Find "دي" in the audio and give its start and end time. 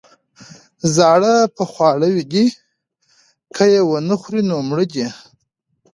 2.31-2.45, 4.93-5.07